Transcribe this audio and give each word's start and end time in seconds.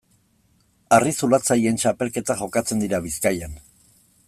Harri-zulatzaileen 0.97 1.77
txapelketak 1.83 2.41
jokatzen 2.41 2.83
dira 2.85 3.05
Bizkaian. 3.05 3.57